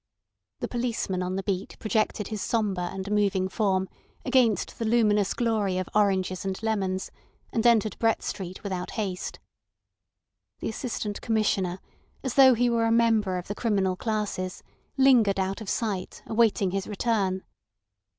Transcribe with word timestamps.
The 0.61 0.67
policeman 0.67 1.21
on 1.21 1.35
the 1.35 1.43
beat 1.43 1.77
projected 1.77 2.29
his 2.29 2.41
sombre 2.41 2.85
and 2.91 3.11
moving 3.11 3.47
form 3.47 3.87
against 4.25 4.79
the 4.79 4.85
luminous 4.85 5.35
glory 5.35 5.77
of 5.77 5.87
oranges 5.93 6.43
and 6.43 6.59
lemons, 6.63 7.11
and 7.53 7.63
entered 7.67 7.99
Brett 7.99 8.23
Street 8.23 8.63
without 8.63 8.89
haste. 8.97 9.37
The 10.59 10.69
Assistant 10.69 11.21
Commissioner, 11.21 11.77
as 12.23 12.33
though 12.33 12.55
he 12.55 12.67
were 12.67 12.85
a 12.87 12.91
member 12.91 13.37
of 13.37 13.47
the 13.47 13.53
criminal 13.53 13.95
classes, 13.95 14.63
lingered 14.97 15.39
out 15.39 15.61
of 15.61 15.69
sight, 15.69 16.23
awaiting 16.25 16.71
his 16.71 16.87
return. 16.87 17.43